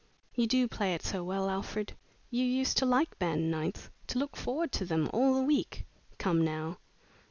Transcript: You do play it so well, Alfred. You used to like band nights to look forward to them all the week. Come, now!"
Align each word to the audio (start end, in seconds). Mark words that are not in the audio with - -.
You 0.33 0.47
do 0.47 0.67
play 0.67 0.95
it 0.95 1.03
so 1.03 1.23
well, 1.23 1.47
Alfred. 1.47 1.93
You 2.31 2.43
used 2.43 2.75
to 2.77 2.87
like 2.87 3.19
band 3.19 3.51
nights 3.51 3.91
to 4.07 4.17
look 4.17 4.35
forward 4.35 4.71
to 4.71 4.83
them 4.85 5.11
all 5.13 5.35
the 5.35 5.43
week. 5.43 5.85
Come, 6.17 6.43
now!" 6.43 6.79